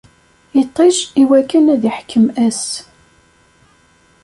Iṭij 0.61 0.95
iwakken 1.21 1.65
ad 1.73 1.83
iḥkem 1.91 2.25
ass. 2.45 2.65